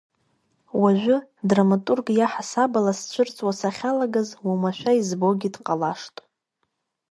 Уажәы 0.81 1.17
драматургк 1.49 2.07
иаҳасаб 2.13 2.71
ала 2.79 2.93
сцәырҵуа 2.99 3.51
сахьалагаз 3.59 4.29
уамашәа 4.45 4.91
избогьы 4.99 5.49
дҟалашт. 5.55 6.15